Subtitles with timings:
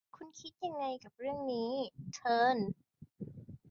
[0.15, 1.71] คุณคิดยังไงกับเรื่องนี้
[2.13, 2.57] เทิร์น